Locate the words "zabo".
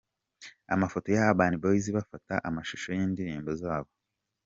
3.61-3.91